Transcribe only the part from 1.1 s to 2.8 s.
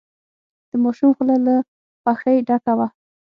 خوله له خوښۍ ډکه